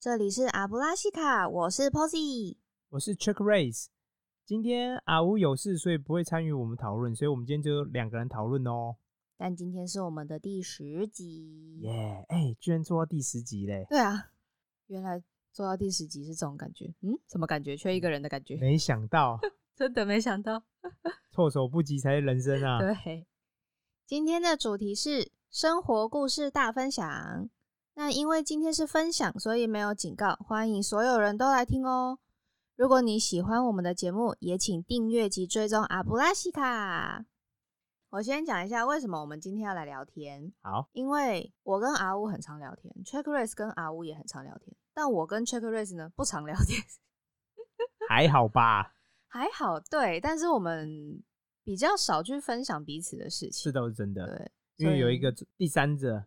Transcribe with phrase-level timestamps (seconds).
[0.00, 2.56] 这里是阿布拉西卡，我是 Posy。
[2.88, 3.88] 我是 Chuck Race。
[4.46, 8.96] 今天阿乌有事，所以不会参与我们讨论，所以我们今天就两个人讨论哦。
[9.36, 13.84] 但今天是我们的第十集，耶，哎，居然做到第十集嘞！
[13.90, 14.30] 对啊，
[14.86, 15.22] 原来
[15.52, 17.76] 做到第十集是这种感觉，嗯，什么感觉？
[17.76, 18.56] 缺一个人的感觉？
[18.56, 19.38] 没想到，
[19.76, 20.62] 真的没想到，
[21.30, 22.78] 措手不及才是人生啊！
[23.04, 23.26] 对，
[24.06, 27.50] 今天的主题是生活故事大分享。
[27.94, 32.18] 那因为今天是分享，所以没有警告，欢迎所有人都来听哦。
[32.76, 37.26] 如果你喜欢我们的节目，也请订阅及追踪阿布拉西卡。
[38.08, 40.52] 我先讲一下为什么我们今天要来聊天。
[40.62, 46.82] 好，因为我跟阿乌很常聊天，Check Race 跟阿乌也很常聊天，但我跟 Check Race 呢不常聊天。
[48.08, 48.94] 还好吧？
[49.28, 51.22] 还好，对，但是我们
[51.62, 54.26] 比较少去分享彼此的事情，是都是真的。
[54.26, 54.50] 对，
[54.84, 56.24] 因为有一个第三者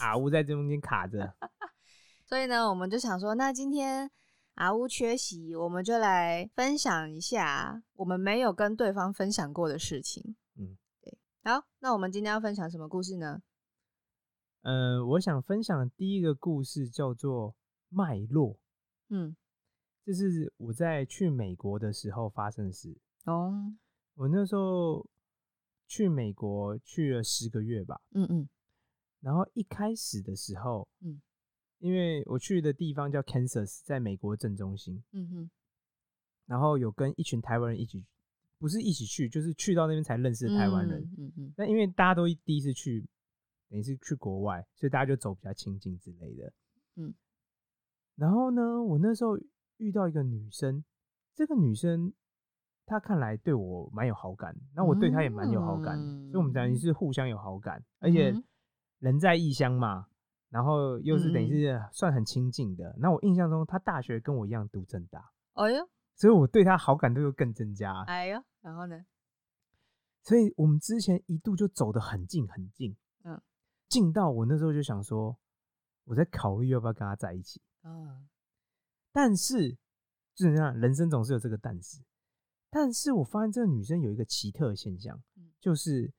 [0.00, 1.34] 阿乌在中间卡着，
[2.26, 4.10] 所以呢，我们就想说，那今天
[4.54, 10.36] 阿乌缺席，我们就来分享一下我们没有跟对方分享过的事情。
[10.56, 11.18] 嗯，对。
[11.44, 13.42] 好，那我们今天要分享什么故事呢？
[14.60, 17.56] 呃，我想分享的第一个故事叫做
[17.88, 18.58] 脉络。
[19.08, 19.34] 嗯，
[20.04, 22.96] 这是我在去美国的时候发生的事。
[23.24, 23.72] 哦，
[24.14, 25.06] 我那时候
[25.92, 28.48] 去美国去了十个月吧，嗯嗯。
[29.20, 31.20] 然后一开始的时候，嗯。
[31.80, 35.50] 因为我去的地方叫 Kansas，在美国正中心，嗯哼。
[36.46, 38.06] 然后有跟一群台湾人一起，
[38.56, 41.02] 不是一起去，就是去到那边才认识的台湾人。
[41.18, 43.06] 嗯嗯那因为大家都第一次去，
[43.68, 46.50] 等于是去国外，所以大家就走比较亲近之类的。
[46.94, 47.12] 嗯，
[48.16, 49.38] 然后呢，我那时候
[49.76, 50.82] 遇到一个女生，
[51.34, 52.14] 这个女生
[52.92, 58.34] 她看来对我蛮有好感，那我对他也蛮有好感的，所以我们等于是互相有好感，而且
[58.98, 60.06] 人在异乡嘛，
[60.50, 62.94] 然后又是等于嗯是算很亲近的。
[62.98, 68.02] 那我印象中，他大学跟我一样读正大，哎呦所以我对他好感度又更增加。
[68.02, 69.02] 哎呦，然后呢？
[70.22, 73.40] 所以我们之前一度就走得很近很近，嗯，
[73.88, 75.38] 近到我那时候就想说，
[76.04, 77.62] 我在考虑要不要跟他在一起。
[77.84, 78.28] 嗯，
[79.10, 79.72] 但是
[80.34, 82.02] 就是这样，人生总是有这个但是。
[82.74, 85.52] 但是我发现这个女生有一个奇特的现象，嗯。
[85.60, 86.10] 就是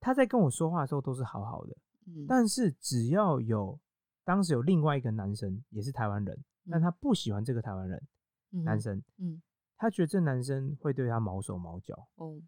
[0.00, 3.78] 她在跟我说话的时候都是好好的，嗯，但是只要有
[4.24, 6.82] 当时有另外一个男生也是台湾人，但嗯。
[6.82, 8.02] 他不喜欢这个台湾人
[8.50, 9.40] 嗯男，生，嗯。
[9.76, 12.42] 他觉得这男生会对他毛手毛脚，哦，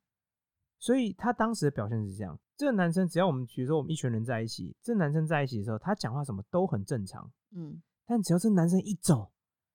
[0.80, 7.80] 所以他当时的表现是这样：这个男生只要我们比如说我们一群人在一起，这男生在一起的时候，他讲话什么都很正常，嗯。
[8.04, 9.30] 但只要这男生一走，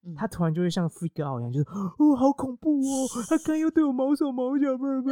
[0.05, 5.09] 嗯，他突然就会像 freak out 一样，就是哦，好恐怖哦，他刚又对我毛手毛脚，不不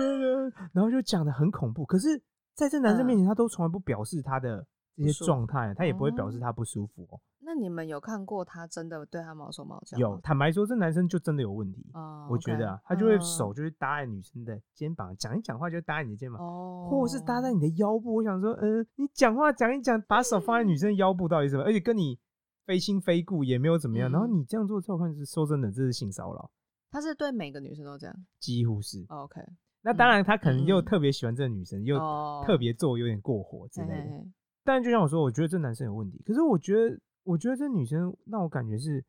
[0.72, 1.86] 然后就讲的很恐怖。
[1.86, 2.22] 可是
[2.54, 4.66] 在这男生面前，他都从来不表示他的
[4.96, 7.20] 这些状态，他也不会表示哦他不舒服哦。
[7.46, 9.98] 那你们有看过他真的对他毛手毛脚？
[9.98, 11.86] 有，坦白说，这男生就真的有问题。
[11.94, 18.16] 哦，我觉得啊，他就会嗯手就会搭在女生的肩膀，讲一讲话就搭在你的肩膀，哦，或者是搭在你的腰部。
[18.16, 21.64] 我想说，呃，你讲话讲一讲，把手放在女生腰部到底什么？
[21.64, 22.18] 而且跟你
[22.66, 24.12] 非亲非故，也没有怎么样。
[24.12, 26.52] 然后嗯你这样做，在我看是说真的，这是性骚扰，
[26.90, 28.16] 他是对每个女生都这样。
[28.40, 29.06] 几乎是。
[29.10, 29.42] 哦 OK，
[29.82, 33.94] 那当然，他可能又嗯特别喜欢这个女生，又哦，特别做有点过火之类的。
[33.96, 34.32] 嘿嘿嘿
[34.64, 36.22] 但就像我说，我觉得这男生有问题。
[36.26, 39.04] 可是我觉得，我觉得这女生让我感觉是，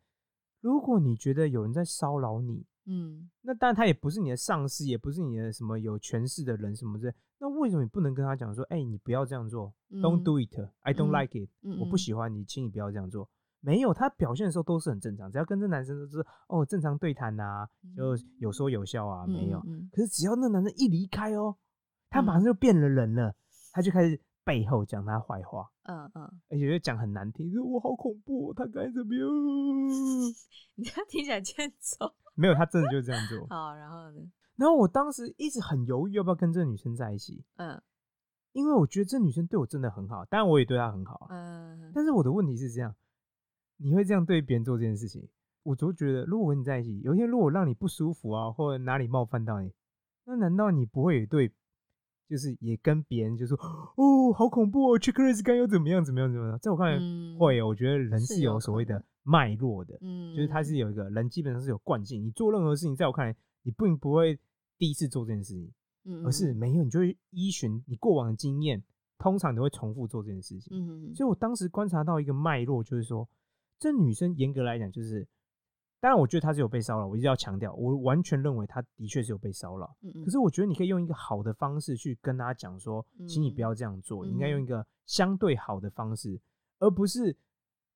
[0.61, 7.15] 如果你觉得有人在骚扰你，嗯那当然他也不是你的上司，也不是你的什么有权势的人什么之类。
[7.39, 13.29] 那为什么你不能跟他讲说，哎、你不要这样做、嗯 d o n t do it，I don't 嗯 like it，、嗯我不喜欢你，请你不要这样做。
[13.65, 17.67] 没有，他表现的时候都是很正常，只要跟这男生都是哦正常对谈呐、
[17.97, 19.59] 就有说有笑啊，没有。
[19.67, 21.57] 嗯可是只要那男生一离开哦，
[22.11, 23.35] 他马上就变了人了，
[23.73, 29.29] 他就开始背后讲他坏话，嗯嗯，而且就讲很难听，说我好恐怖、哦，他该怎么样？
[30.77, 32.15] 你这样听起来欠揍。
[32.37, 33.47] 没有，他真的就这样做。
[33.49, 34.21] 好，然后呢？
[34.57, 37.81] 然后我当时一直很犹豫要不要跟这个女生在一起，嗯
[38.53, 41.29] 因为我觉得这女生对我真的很好，当然我也对她很好啊。
[41.31, 42.95] 嗯但是我的问题是这样，
[43.77, 45.29] 你会这样对别人做这件事情，
[45.63, 49.73] 我就觉得，如果我跟你在一起，有一天如果让你不舒服啊，或者哪里冒犯到你，
[50.27, 51.51] 那难道你不会也对，
[52.29, 53.57] 就是也跟别人就说，
[53.97, 56.59] 哦，好恐怖哦 c h i c k r i s 刚又怎么样怎么样怎么样？
[56.59, 59.05] 在我看来，嗯会，我觉得人是是有所谓的能。
[59.27, 60.77] 脉络的，嗯，就是他是。
[60.77, 64.39] 有一个人基本上是有惯性，你做任何事情，在我看来，你并不会
[64.77, 65.73] 第一次做这件事情，
[66.05, 68.85] 嗯，而是没有，你就会依循你过往的经验，
[69.17, 71.15] 通常你会重复做这件事情。
[71.15, 73.27] 所以我当时观察到一个脉络，就是说，
[73.79, 75.27] 这女生严格来讲，就是，
[76.01, 79.95] 当然我觉得她是有被骚扰，我一定要强调，我完全认为她的确是有被骚扰。
[80.03, 86.41] 嗯嗯，可是我觉得你可以用一个好的方式去跟她讲说，请你不要这样做，你应该用一个相对好的方式，
[86.79, 87.37] 而不是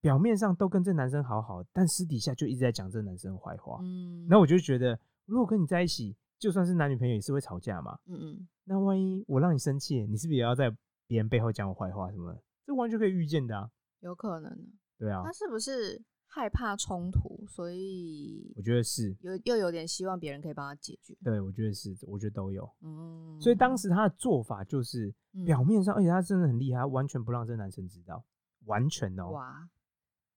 [0.00, 3.78] 表面上都跟这男生好好，但私底下就一直在讲这男生的坏话。
[3.82, 7.98] 嗯，那我就觉得，如果跟你在一起，就算是男女朋友也是会吵架嘛。
[8.06, 10.70] 嗯嗯，那万一我让你生气，你是不是也要在
[11.06, 12.42] 别人背后讲我坏话什么的？
[12.64, 13.70] 这完全可以预见的啊。
[14.00, 14.64] 有可能呢。
[14.98, 21.16] 对啊他，是不是害怕冲突，所以我觉得是，有又有点希望别人可以帮他解决？
[21.22, 22.68] 对我觉得是，我觉得都有。
[22.82, 28.24] 嗯，所以当时他的做法就是嗯表面上，而且他真的很厉害，他完全不让这男生知道，
[28.66, 29.30] 完全哦。
[29.30, 29.68] 哇，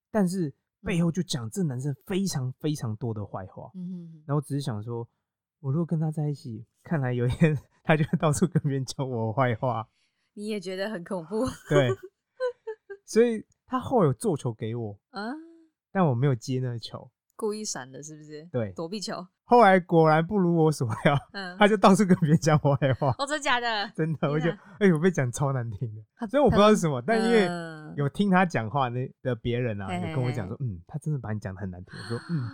[0.09, 3.71] 但是背后就讲这男生非常非常多的坏话。
[3.73, 5.07] 嗯哼哼然后只是想说，
[5.59, 9.87] 我如果跟他在一起，看来有一天他就会到处跟别人讲我坏话。
[10.33, 11.89] 你也觉得很恐怖对，
[13.05, 15.31] 所以他后来有做球给我，啊？
[15.93, 17.09] 但我没有接那个球。
[17.37, 18.45] 故意闪的，是不是？
[18.51, 19.25] 对，躲避球。
[19.45, 23.15] 后来果然不如我所料，嗯，他就到处跟别人讲我坏话。
[23.17, 23.89] 哦，真假的？
[23.95, 31.93] 真的，我就哪哎、我被讲超难听的，所以我不知道是什么，但因为嗯有听他讲话那的别人啊，嘿嘿有跟我讲说，嗯，他真的把你讲的很难听。
[31.97, 32.49] 我说，嗯，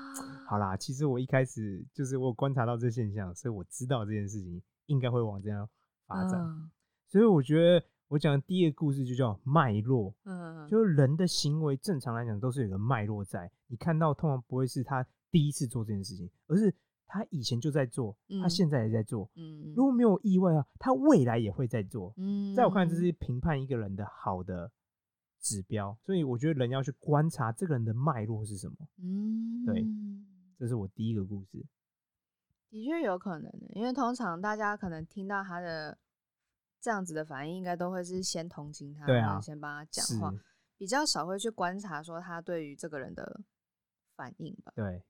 [0.48, 5.68] 好啦，其实我一开始就是我有观察到这现象，所以我知道这件事情应该会往这样
[6.06, 6.40] 发展。
[6.40, 6.70] 嗯
[7.10, 16.74] 所以我觉得我讲的第一个故事就叫脉络，嗯，就是人的行为正常来讲都是有个脉络在，你看到通常不会是他第一次做这件事情，而是
[17.06, 19.30] 他以前就在做，他嗯现在也在做。
[19.36, 22.14] 嗯如果没有意外啊，他未来也会在做。
[22.18, 24.72] 嗯，在我看来，这是评判一个人的好的
[25.40, 28.76] 指标，所以我觉得人要去观察这个人的脉络是什么。
[29.02, 29.86] 嗯，对
[30.60, 31.66] 这是我第一个故事。
[32.70, 35.98] 的确有可能的，因为通常大家可能听到他的
[36.82, 40.34] 这样子的反应，应该都会是先同情他，对啊然后先帮他讲，话，
[40.78, 43.42] 比较少会去观察说他对于这个人的
[44.16, 45.04] 反应吧，对，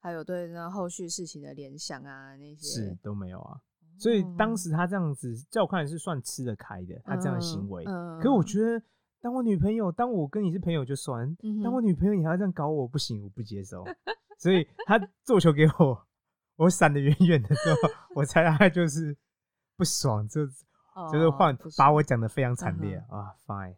[0.00, 3.60] 还有对那后续事情的联想啊那些，是都没有啊。
[3.98, 7.84] 所以当哦时他这样子，在我看来是算吃得开的，他这样的行为。
[7.86, 8.82] 嗯可我觉得，
[9.20, 13.84] 当我女朋友，当我跟你是朋友就算，嗯当我女朋友你还要这样搞我，不行，我不接受。
[14.38, 16.06] 所以他做球给我，
[16.56, 17.76] 我闪得远远的时候，
[18.14, 19.14] 我猜他就是
[19.76, 20.46] 不爽，就
[21.12, 23.76] 就是换哦把我讲的非常惨烈嗯啊，fine，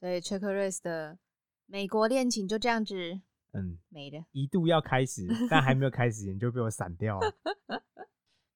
[0.00, 1.18] 所以 Chuck Race 的
[1.66, 2.94] 美国恋情就这样子
[3.52, 4.24] 嗯，没了。
[4.32, 7.34] 一度要开始，但还没有开始，你就被我闪掉了。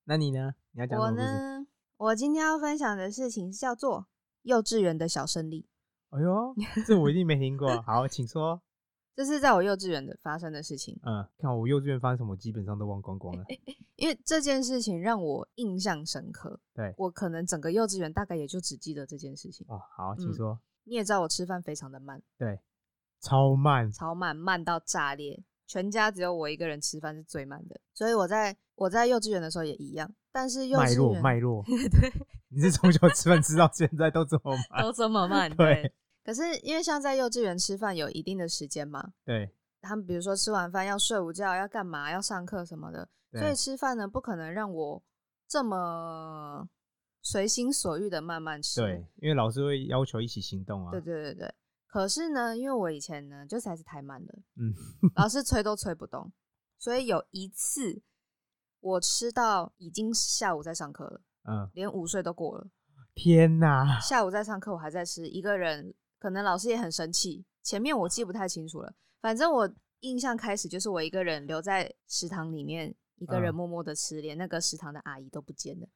[0.04, 0.54] 那你呢？
[0.72, 1.26] 你要讲什我么故事？
[1.26, 1.66] 呢，
[1.98, 4.06] 我今天要分享的事情叫做
[4.42, 5.66] 幼稚园的小胜利，
[6.10, 6.54] 哎呦，
[6.86, 7.82] 这我一定没听过。
[7.82, 8.62] 好，请说。
[9.16, 10.98] 这是在我幼稚园的发生的事情。
[11.04, 13.44] 嗯，看我幼稚园发生什么，我基本上都忘光光了。
[13.96, 19.66] 因为这件事情让我印象深刻，对，我可能整个幼稚园大概也就只记得这件事情。
[19.68, 20.60] 哦，好，请嗯说。
[20.84, 22.60] 你也知道我吃饭非常的慢，对，
[23.20, 23.90] 超慢。
[23.90, 27.80] 超慢，慢到炸裂，全家只有我一个人吃饭是最慢的。
[27.92, 31.64] 所以我在我在幼稚园的时候也一样，但是幼脉络，稚园脉络。
[31.90, 32.12] 对
[32.48, 34.82] 你是从小吃饭吃到现在都这么慢？
[34.84, 35.92] 都这么慢，对。
[36.24, 39.50] 可是因为像在幼稚园吃饭有一定的时间嘛，对
[39.82, 45.02] 他们比如说吃完饭要睡午觉，要干嘛，要上课什么的，所以吃饭呢不可能让我
[45.46, 46.66] 这么
[47.24, 48.80] 随心所欲的慢慢吃。
[48.80, 50.92] 对，因为老师会要求一起行动啊。
[50.92, 51.54] 对对对对。
[51.86, 54.74] 可是呢，因为我以前呢就实在是太慢了，嗯，
[55.16, 56.30] 老 师催都催不动，
[56.78, 58.02] 所以有一次
[58.80, 62.68] 我吃到已经下午在上课了，嗯，连午睡都过了，
[63.14, 63.98] 天哪！
[64.00, 75.88] 下午在上课我还在吃，一个人可能老师也很生气，前面我记不太清楚了，反正我印象开始就是我一个人留在食堂里面，一个人嗯默默的吃，连那个食堂的阿姨都不见了。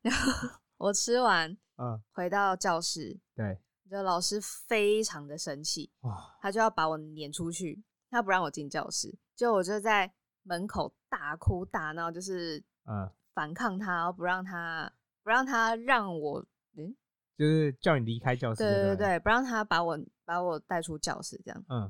[0.00, 0.48] 然 后
[0.82, 3.56] 我吃完嗯，回到教室，对，
[3.88, 10.12] 就老师非常的生气，哇，他就要把我撵出去，他不让我进教室，就我就在
[10.42, 16.44] 门口大哭大闹，就是嗯，反抗他，然后不让他不让他让我，
[16.76, 16.96] 嗯，
[17.38, 18.64] 就是叫你离开教室。
[18.64, 21.64] 对对对不对，对，不让他把我把我带出教室，这样。
[21.68, 21.88] 嗯，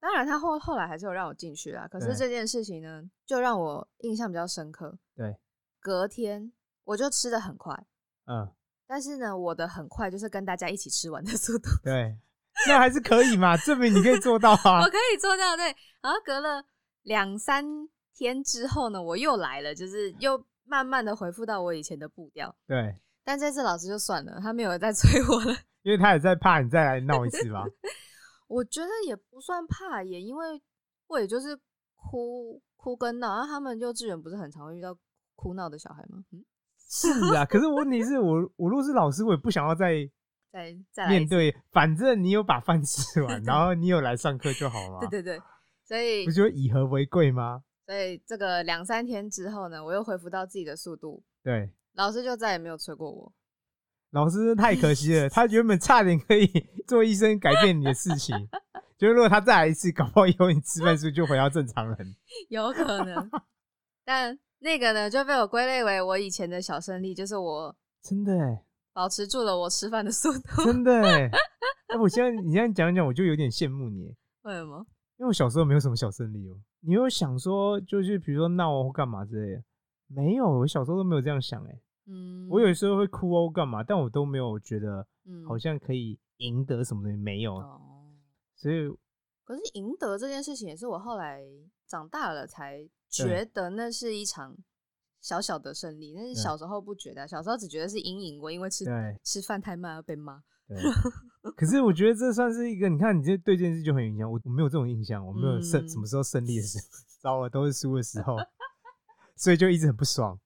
[0.00, 1.86] 当然，他后后来还是有让我进去啦。
[1.86, 4.98] 可是这件事情呢，就让我印象比较深刻。
[5.14, 5.38] 对，
[5.78, 6.50] 隔天
[6.84, 7.86] 我就吃的很快，
[8.26, 8.48] 嗯，
[8.86, 12.18] 但是呢，我的很快就是跟大家一起吃完的速度，对，
[12.68, 14.84] 那还是可以嘛，证明你可以做到啊 我。
[14.90, 15.56] 可以做到。
[15.56, 15.64] 对，
[16.02, 16.64] 然后隔了
[17.02, 17.64] 两三
[18.14, 22.54] 天之后呢，我又来了，就是又慢慢的恢复到我以前的步调。
[22.66, 25.56] 对，但这次老师就算了，他没有再催我了。
[25.82, 27.64] 因为他也在怕你再来闹一次吧。
[28.48, 30.60] 我觉得也不算怕也，因为
[31.06, 31.56] 我也就是
[31.94, 34.94] 哭哭跟闹，然后他们幼稚园不是很常会遇到
[35.34, 36.22] 哭闹的小孩吗？
[36.32, 36.44] 嗯，
[36.90, 39.94] 是啊，可是问题是我，我如果是老师，我也不想要再
[40.52, 44.98] 再再来，面对，反正你有把饭吃完， 然后你有来上课就好了。
[45.00, 45.42] 对对对，
[45.86, 47.62] 所以不就以和为贵吗？
[47.86, 53.32] 所以这个两三天之后呢，我又恢复到自己的速度，对，老师就再也没有催过我。
[54.10, 56.48] 老师太可惜了，他原本差点可以
[56.88, 58.36] 做医生改变你的事情，
[58.98, 62.16] 就是如果他再来一次，搞不好以后你吃饭是不是就回到正常人？
[62.50, 63.30] 有可能，
[64.04, 70.40] 但那个呢就被我归类为我以前的小胜利，就是我真的哎，保持住了我吃饭的速度。
[70.64, 71.30] 真的哎，
[71.88, 74.14] 哎，我现在你现在讲一讲，我就有点羡慕你。
[74.42, 74.86] 为什么？
[75.18, 76.56] 因为我小时候没有什么小胜利哦。
[76.80, 79.62] 你有想说，就是比如说闹或干嘛之类的？
[80.06, 81.80] 没有，我小时候都没有这样想哎。
[82.06, 83.82] 嗯，我有时候会哭哦，干嘛？
[83.84, 85.06] 但我都没有觉得，
[85.46, 87.56] 好像可以赢得什么东西，没有。
[87.56, 87.80] 哦，
[88.56, 88.88] 所以，
[89.44, 91.42] 可是赢得这件事情，也是我后来
[91.86, 94.56] 长大了才觉得那是一场
[95.20, 96.14] 小小的胜利。
[96.14, 98.84] 但是小时候不觉得，小时候只觉得是赢赢过，因为吃
[99.22, 100.42] 吃饭太慢而被骂。
[100.66, 100.78] 对。
[101.56, 104.30] 可是我觉得这算是一个，你看你这对这件事就很有印象。
[104.30, 106.84] 我我没有这种印象，我没有胜什么时候胜利的时候，
[107.20, 108.36] 糟了，都是输的时候，
[109.36, 110.38] 所以就一直很不爽。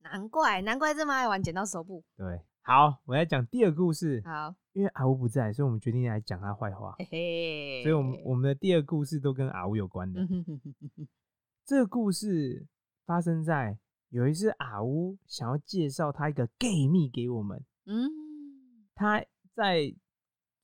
[0.00, 2.02] 难怪，难怪这么爱玩剪刀手布。
[2.16, 4.22] 对，好，我来讲第二个故事。
[4.24, 6.94] 好，因为阿乌不在，所以我们决定来讲他坏话。
[6.98, 10.20] 嘿嘿，所以我们我们的第二个故事都跟阿乌有关的。
[11.64, 12.66] 这个故事
[13.06, 13.78] 发生在
[14.10, 17.64] 有一次阿乌想要介绍他一个 gay 蜜给我们。
[17.86, 18.10] 嗯，
[18.94, 19.94] 他在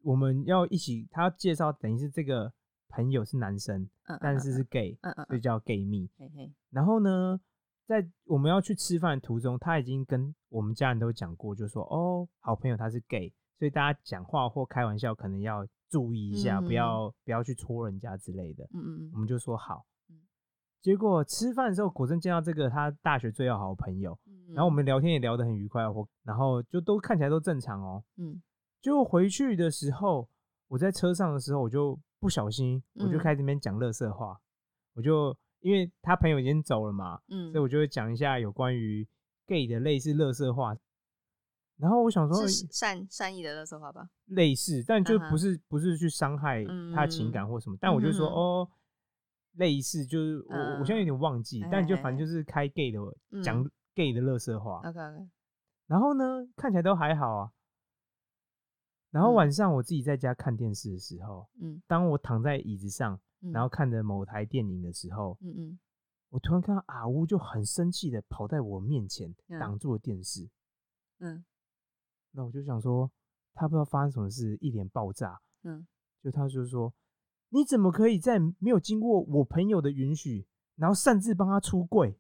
[0.02, 2.52] 我们要一起，他要介绍，等于是这个
[2.88, 3.88] 朋友是男生，
[4.20, 6.10] 但是是 gay，所以叫 gay 蜜。
[6.70, 7.40] 然后呢？
[7.86, 18.62] 在我们要去吃饭的途中，他已经跟我们家人都讲过，就说哦，好朋友他是 gay，所以大家讲话或开玩笑可能要注意一下，不要不要去戳人家之类的。
[18.72, 19.84] 嗯嗯我们就说好。
[20.80, 24.18] 结果吃饭的时候，果真见到这个他大学最要好的朋友，
[24.48, 28.02] 然后我们聊天也聊得很愉快，或然后就都看起来都正常哦。
[28.16, 28.40] 嗯。
[28.80, 30.28] 就回去的时候，
[30.68, 34.40] 我在车上的时候，我就不小心，我就开始那边讲乐色话，
[34.94, 35.36] 我就。
[35.62, 39.06] 因为他朋友已经走了嘛，嗯，所以我就会讲一下有关于
[39.46, 40.74] gay 的类似乐色话。
[41.76, 47.76] 然后我想说，善善意的乐色话吧，类似，但就不是不是去伤害他情感或什么。
[47.78, 48.66] 但我就说哦，
[49.52, 52.98] 类似就是我我现在有点忘记，但就反正就是开 gay 的
[53.42, 53.62] 讲
[53.94, 54.78] gay 的乐色话。
[54.78, 55.28] OK OK。
[55.86, 57.52] 然后呢，看起来都还好啊。
[59.10, 63.20] 然后晚上我自己在家看电视的时候，嗯，当我躺在椅子上。
[63.54, 65.78] 然后看着某台电影的时候，嗯嗯，
[66.28, 70.46] 我突然看到阿乌就很生气的跑在我面前，挡住了电视，
[71.20, 71.42] 嗯，
[72.32, 73.10] 那我就想说，
[73.54, 75.86] 他不知道发生什么事，一脸爆炸，嗯，
[76.22, 76.92] 就他就说，
[77.50, 82.18] 你怎么可以在没有经过我朋友的允许，然后擅自帮他出柜？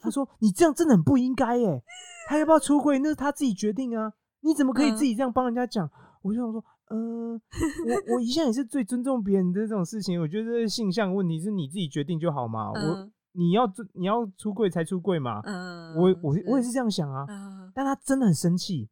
[0.00, 1.82] 他 说你这样真的很不应该耶，
[2.28, 5.90] 他要不要出柜那是他自己决定啊，你怎么可以自己这样帮人家讲？
[6.22, 6.64] 我就想说。
[6.88, 10.20] 嗯，我我一向也是最尊重别人的这种事情。
[10.20, 12.70] 我觉得性向问题是你自己决定就好嘛。
[12.70, 15.40] 我你要你要出柜才出柜嘛。
[15.40, 17.26] 嗯，我我我也是这样想啊。
[17.74, 18.88] 但他真的很生气。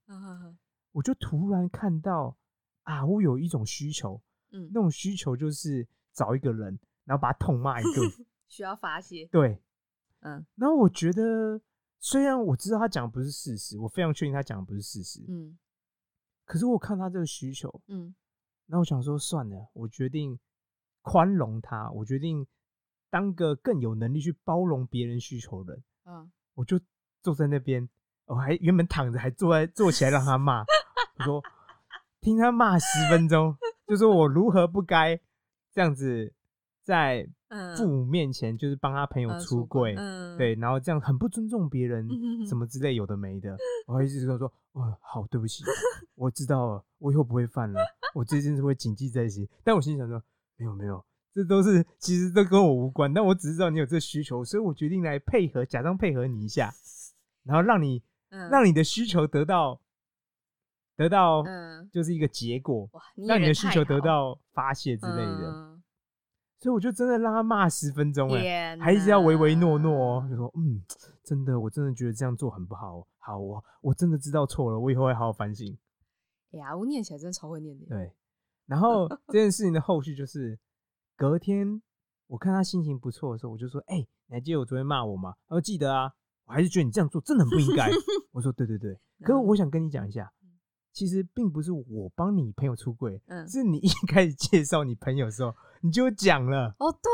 [0.91, 2.37] 我就突然看到
[2.83, 4.21] 啊，我有一种需求，
[4.55, 8.11] 嗯，那种需求就是找一个人，然后把他痛骂一顿，
[8.49, 9.27] 需要发泄。
[9.27, 9.61] 对，
[10.21, 10.47] 嗯。
[10.55, 11.61] 然后我觉得，
[11.99, 15.25] 虽然我知道他讲的不是事实，我非常确定他讲的不是事实。
[15.29, 15.59] 嗯。
[16.45, 18.15] 可是我看他这个需求，嗯，
[18.67, 20.39] 那我想说算了，我决定
[21.03, 22.47] 宽容他，我决定
[23.11, 26.79] 当个更有能力去包容别人需求的人，嗯，我就
[27.23, 27.89] 坐在那边，
[28.27, 30.61] 我还原本躺着，还坐在坐起来让他骂，
[31.19, 31.43] 我说
[32.21, 33.57] 听他骂十分钟，
[33.87, 35.19] 就说我如何不该
[35.73, 36.33] 这样子
[36.83, 37.29] 在。
[37.77, 39.95] 父母面前就是帮他朋友出柜，
[40.37, 42.05] 对，然后这样很不尊重别人，
[42.49, 43.57] 什么之类有的没的。
[43.87, 45.63] 我一直说说，哦，好，对不起，
[46.17, 47.81] 我知道了，我以后不会犯了，
[48.13, 49.49] 我这件事会谨记在心。
[49.63, 50.21] 但我心想说，
[50.57, 56.75] 没有没有，这都是其实都跟我无关，但我只知道你有这需求，所以我决定来配合，假装配合你一下，
[57.47, 58.03] 然后让你
[58.51, 59.81] 让你的需求得到
[60.97, 62.89] 得到嗯，就是一个结果，
[63.27, 65.75] 让你的需求得到发泄之类的。
[66.61, 70.83] 所以我就真的让他骂十分钟，哎，还一直要唯唯诺诺哦，就说嗯，
[71.23, 75.77] 真的，我真的觉得这样做很不好，好，我我真的知道错了，我以后会好好反省。
[76.53, 77.85] 哎呀，我念起来真的超会念的。
[77.87, 78.13] 对，
[78.65, 80.59] 然后 这件事情的后续就是，
[81.17, 81.83] 隔天
[82.29, 83.97] 我看他心情不错的时候，我就说，哎，
[84.29, 85.35] 你还记得我昨天骂我吗？
[85.47, 86.11] 他说记得啊，
[86.47, 87.91] 我还是觉得你这样做真的很不应该。
[88.33, 90.33] 我说对对对，可是我想跟你讲一下。
[90.95, 96.73] 其实并不是我帮你朋友出柜，嗯，是你一开始介绍你朋友的时候，你就讲了。
[96.79, 97.11] 哦，对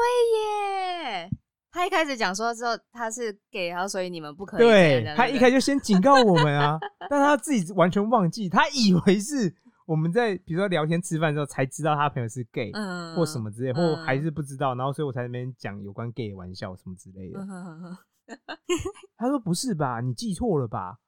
[1.08, 1.30] 耶，
[1.72, 4.60] 他一开始讲说之后他是 gay，然后所以你们不可以。
[4.60, 9.56] 对他一开始就先警告我们啊， 但他自己完全忘记，他以为是
[9.86, 17.40] 我们在比如说聊天吃饭的时候才知道他朋友是 gay，嗯，或什么之类，或还是不知道，然后所以我才那边讲有关 gay 的玩笑什么之类的。
[19.16, 20.98] 他说不是吧，你记错了吧？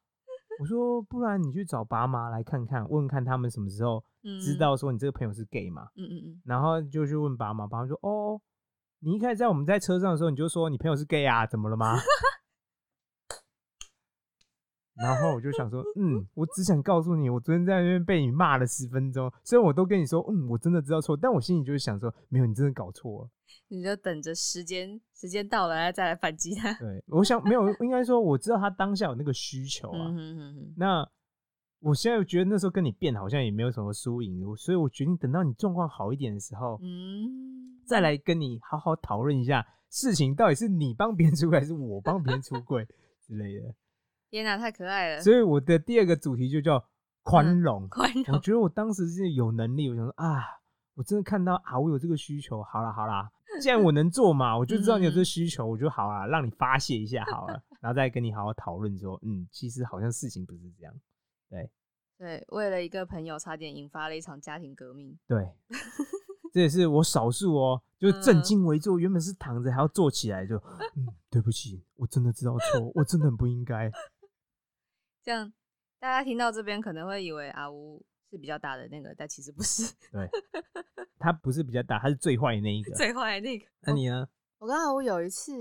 [0.60, 4.02] 我说，不然你去找爸妈来看看，问看他们什么时候
[4.40, 4.58] 知嗯。
[4.58, 8.40] 道说你这个朋友是 gay 嘛，嗯嗯嗯，然后就去问爸妈，爸妈说：“哦，
[9.00, 11.96] 你一开始在我们在车上的时候，你就说你朋友是 gay 啊，怎么了吗？”
[14.94, 23.30] 然后我就想说，嗯，我只想告诉你，我昨天在那边被你骂了十分钟，虽然我都跟你说，嗯，我真的知道错，但我心里就是想说，没有，你真的搞错了。
[23.68, 26.72] 你就等着时间时间到了，再来反击他。
[26.74, 30.08] 对，我想没有，应该说我知道他当下有那个需求啊。
[30.08, 31.08] 嗯哼哼哼，那
[31.80, 42.86] 我现在觉得那时候跟你变好像也没有什么输赢，所以我决定等到你状况好一点的时候，嗯，再来跟你好好讨论一下事情到底是你帮别人出轨还是我帮别人出轨
[43.26, 43.74] 之类的。
[44.32, 46.82] 天哪，太可爱了，所以我的第二个主题就叫
[47.22, 47.86] 宽容。
[47.90, 50.42] 宽容，我觉得我当时是有能力，我想说啊，
[50.94, 60.94] 我真的看到啊，我有这个需求，好啦好啦， 既然我能做嘛，我就知道你有这个需求，我就好啦，让你发泄一下好了，然后再跟你好好讨论说，嗯，其实好像事情不是这样。
[61.50, 61.70] 对
[62.16, 65.14] 对，为了一个朋友，差点引发了一场家庭革命。
[65.28, 65.46] 对，
[66.54, 70.56] 这也是我少数哦，就是正嗯襟危坐，原本是躺着还要坐起来就，
[70.96, 73.92] 嗯，对不起，我真的知道错，我真的很不应该。
[75.22, 75.52] 这样
[75.98, 80.28] 大家听到这边可能会以为阿乌是比较大的那个，但其实不是，对，
[81.18, 82.94] 他不是比较大，他是最坏的那一个。
[82.94, 83.66] 最坏的那个。
[83.80, 85.52] 那你呢我跟阿乌有一次，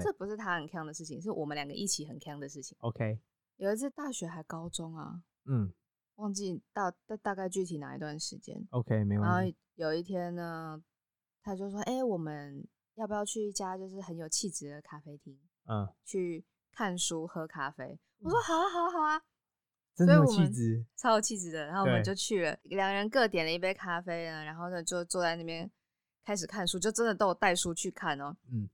[0.00, 2.76] 这不是他很强的事情，是我们两个一起很强的事情。
[2.80, 3.18] ？OK，
[3.56, 5.72] 有一次大学还高中啊，嗯
[6.16, 8.66] 忘记大大大概具体哪一段时间。
[8.70, 9.52] ，OK，没然后。
[9.76, 10.82] 有一天呢，
[11.42, 19.22] 他就说：“哎、我们要不要去一家就是很有气质的咖啡厅嗯，去看书、喝咖啡？”我说：“好啊，好啊，好啊，
[19.94, 20.86] 真的有所以气质。
[20.96, 25.70] 超有气质的。”然后我们就去了，两人各点了一杯咖啡呢，然后呢就坐在那边
[26.24, 28.36] 开始看书，就真的都有带书去看哦。
[28.52, 28.68] 嗯，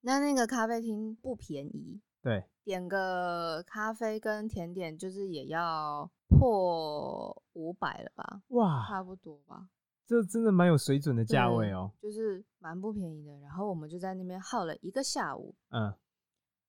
[0.00, 9.68] 那那个咖啡厅不便宜，对，点个咖啡跟甜点就是也要破五百了吧，哇，差不多吧。
[10.04, 11.90] 这真的蛮有水准的价位哦。
[12.02, 13.32] 就是蛮不便宜的。
[13.40, 15.54] 然后我们就在那边耗了一个下午。
[15.70, 15.94] 嗯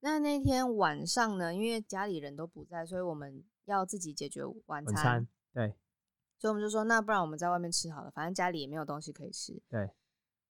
[0.05, 4.93] 那那天晚上呢，因为家里人都不在，所以我们要自己解决晚餐。
[4.93, 5.73] 晚餐，对
[6.37, 9.53] 所以我们就说，那不然我们在外面吃好了，反正家里也没有东西可以吃。
[9.69, 9.89] 对，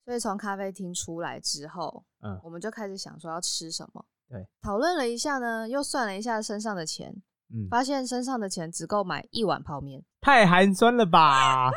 [0.06, 4.04] 所以从咖啡厅出来之后，嗯我们就开始想说要吃什么。
[4.28, 7.14] 对，讨论了一下呢，又算了一下身上的钱，
[7.54, 11.72] 嗯，发现身上的钱只够买一碗泡面，太寒酸了吧？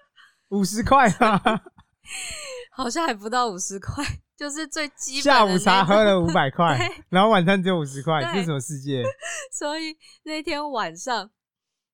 [0.50, 1.40] 五十块啊！
[2.72, 4.04] 好像还不到五十块，
[4.42, 6.76] 就是最基本的下午茶喝了五百块，
[7.08, 9.04] 然后晚餐只有五十块，这是什么世界？
[9.56, 11.30] 所以那天晚上，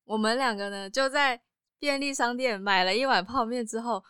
[0.06, 1.38] 我们两个呢就在
[1.78, 4.02] 便利商店买了一碗泡面之后，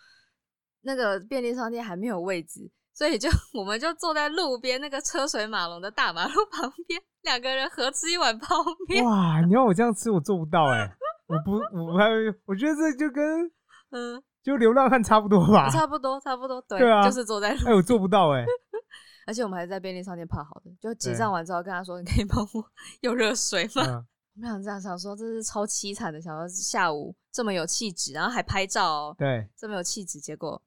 [0.82, 8.54] 那个便利商店还没有位置，所以就我们就坐在路边那个车水马龙的大马路旁边，两个人合吃一碗泡
[8.88, 9.04] 面。
[9.04, 9.40] 哇！
[9.40, 10.88] 你要我这样吃，我做不到哎、
[11.26, 12.08] 我不，我还，
[12.46, 13.50] 我觉得这就跟
[13.90, 15.68] 嗯，就流浪汉差不多吧。
[15.70, 18.44] 差不多，差不多，对，对啊就是坐在路哎、我做不到哎、
[19.26, 22.64] 而且我们还在便利商店泡好的，就结对账完之后跟他说：“你可以帮我
[23.02, 24.06] 用热水吗？”嗯，
[24.36, 30.60] 我们俩这样想说，这是超凄惨的，想说下午这么有气质，然后还拍照哦，对，这么有气质，结果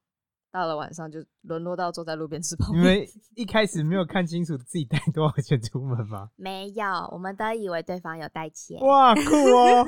[0.52, 3.00] 到了晚上就沦落到坐在路边吃泡你面。
[3.00, 6.30] 们 一开始没有看清楚自己带多少钱出门吗？
[6.36, 8.80] 没有，我们都以为对方有带钱。
[8.82, 9.22] 哇，酷
[9.58, 9.88] 哦！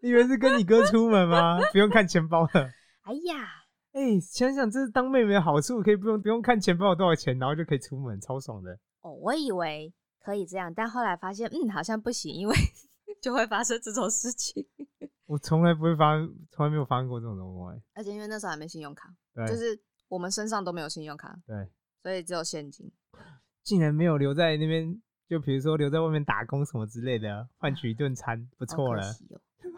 [0.00, 1.58] 你以为是跟你哥出门吗？
[1.72, 2.70] 不用看钱包的。
[3.08, 3.48] 哎呀，
[3.92, 8.78] 哎、想想这是当妹妹的好处，可以不用不用看钱包有多少钱，然后就可以出门，超爽的。
[9.00, 9.90] 哦，我以为
[10.20, 12.54] 可以这样，但后来发现，嗯，好像不行，因为
[13.22, 14.62] 就会发生这种事情。
[15.24, 16.18] 我从来不会发，
[16.50, 17.74] 从来没有发生过这种状况。
[17.74, 21.66] 哎而且因为那时候还没信用卡，对，就是我们身上都没有信用卡，对，
[22.02, 22.92] 所以只有现金。
[23.64, 29.02] 竟然没有留在那边，就比如说留在外面打工什么之类的，换取一顿餐，不错了。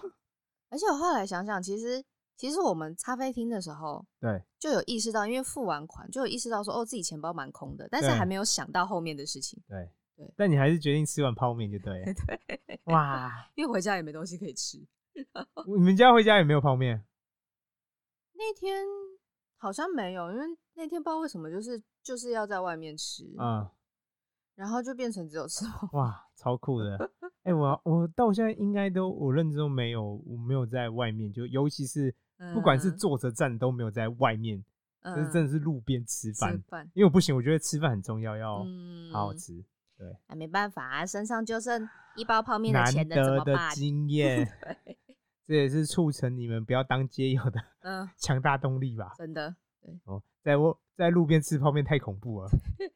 [0.70, 2.04] 而且我后来想想，其实
[2.40, 9.62] 其实我们咖啡厅的时候对，就有意识到，因为付完款就有意识到说，哦，自己钱包蛮空的，但是对还没有想到后面的事情。
[9.68, 12.14] 对，对但你还是决定吃碗泡面就对了。
[12.26, 14.78] 对，哇， 因为回家也没东西可以吃。
[15.66, 17.04] 你们家回家也没有泡面？
[18.32, 18.86] 那天
[19.58, 23.68] 好像没有，因为那天不知道为什么，就是就是要在外面吃，嗯，
[24.54, 26.00] 然后就变成只有吃泡面。
[26.00, 27.10] 哇，超酷的。
[27.42, 32.14] 哎、我我到现在应该都我认知都没有，我没有在外面，就尤其是
[32.54, 34.62] 不管是嗯坐着站都没有在外面，
[35.04, 36.54] 就是嗯真的是路边吃饭。
[36.94, 39.64] 因为我不行，我觉得吃饭很重要，要嗯好好吃。
[39.96, 43.74] 对，啊，没办法啊，身上就剩一包泡面的难钱了，怎得的么办？
[43.74, 44.46] 经 验，
[44.84, 44.98] 对，
[45.46, 49.12] 这也是促成你们不要当街友的嗯， 强大动力吧。
[49.18, 49.54] 真的。
[49.82, 52.50] 对哦，在我在路边吃泡面太恐怖了。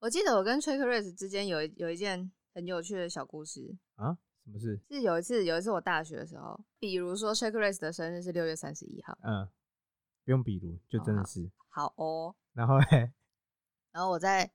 [0.00, 3.76] 我记得我跟 Trick Race 之间有一有一件很有趣的小故事。
[3.96, 4.16] 啊？
[4.46, 4.80] 什么事？
[4.88, 9.46] 是有一次，有一次我大学的时候，比如说 Shake Race 的生日是六月三十一号，嗯，
[10.24, 11.50] 不用比如，就真的好是。
[11.68, 12.34] 好哦。
[12.52, 13.12] 然后嘞，
[13.92, 14.50] 然后我在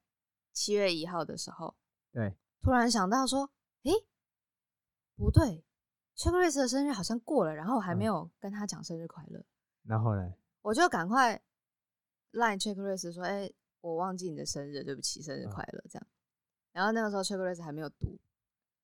[0.54, 1.76] 七月一号的时候，
[2.12, 3.52] 对，突然想到说，
[3.84, 3.92] 诶，
[5.18, 5.64] 不对
[6.16, 9.44] ，Shake Race 的生日好像过了，然后我还没嗯有跟他讲生日快乐，
[9.84, 11.42] 然后嘞，我就赶快
[12.32, 13.52] line Check Race 说，哎、
[13.82, 16.08] 我忘记你的生日，对不起，生日嗯快乐这样。
[16.72, 18.18] 然后那个时候 Check Race 还没有读，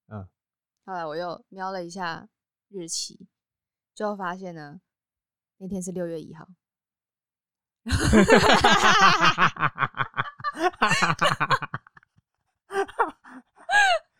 [0.09, 0.27] 嗯，
[0.87, 2.29] 后来我又瞄了一下
[2.69, 3.27] 日期，
[3.93, 4.79] 就发现呢，
[5.57, 6.47] 那天是六月一号。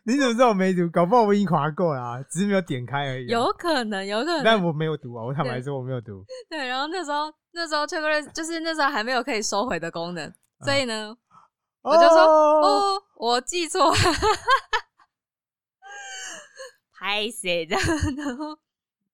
[0.04, 0.90] 你怎么知道我没读？
[0.90, 3.32] 搞不好我已经划过了、啊，只是没有点开而已、啊。
[3.32, 4.44] 有可能，有可能。
[4.44, 6.22] 但我没有读啊，我坦白对说我没有读。
[6.50, 10.30] 对，然后那时候那时候 Check Race 就是那时候还没有可以收回的功能，
[10.66, 11.16] 所以呢，
[11.80, 13.96] 我就说哦，哦，我记错了，
[16.98, 17.82] 拍谁这样？
[18.16, 18.58] 然后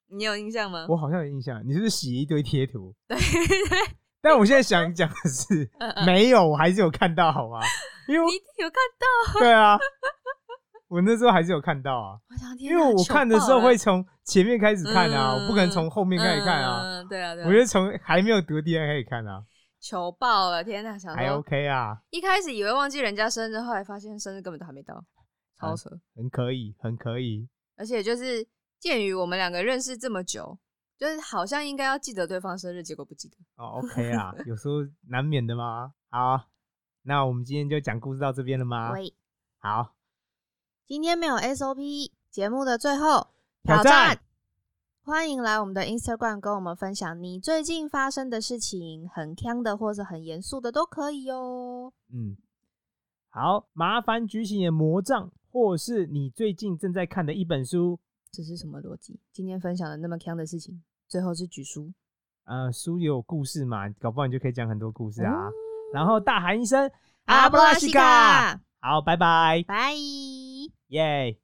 [0.08, 0.86] 你有印象吗？
[0.88, 2.94] 我好像有印象，你是不是洗一堆贴图？
[3.06, 3.78] 对对，
[4.20, 5.70] 但我现在想讲的是，
[6.06, 7.60] 没有，我还是有看到，好吗？
[8.08, 9.40] 因为你一定有看到。
[9.40, 9.78] 对啊，
[10.88, 16.80] 我那时候还是有看到啊，我想天因为我看的时候会从前面开始看啊，嗯我不可能从后面开始看啊。
[16.82, 19.42] 嗯，对啊，我觉得从还没有得第二开始看啊，
[19.80, 20.62] 求爆了！
[20.64, 24.94] 天哪，想还说 OK 啊，一开始以为忘记人家生日，后来发现生日根本都还没到，
[25.58, 25.90] 超啊扯。
[26.14, 27.48] 很可以，很可以。
[27.76, 28.46] 而且就是
[28.78, 30.58] 鉴于我们两个认识这么久，
[30.96, 33.36] 就是好像应该要记得对方生日，结果不记得。
[33.56, 34.76] 哦，OK 啊，有时候
[35.08, 35.92] 难免的嘛。
[36.10, 36.48] 好，
[37.02, 38.92] 那我们今天就讲故事到这边了吗？
[38.92, 39.14] 喂，
[39.58, 39.94] 好，
[40.86, 43.28] 今天没有 SOP，节目的最后
[43.62, 44.20] 挑战
[45.02, 51.92] 欢迎来我们的 Instagram 跟我们分享你最近发生的事情，很呛的或者很严肃的都可以哦。
[52.10, 52.38] 嗯，
[53.28, 58.00] 好，麻烦举起你的魔杖，或是你最近正在看的一本书。
[58.32, 59.20] 这是什么逻辑？
[59.32, 61.92] 今天分享的那么坑的事情，最后是举书
[62.46, 65.46] 呃，书有故事嘛，搞不好你就可以讲很多故事啊。
[65.46, 65.52] 哦
[65.92, 66.90] 然后大喊一声
[67.26, 69.94] 阿布拉西卡，好，拜拜，拜。
[70.88, 71.38] 耶。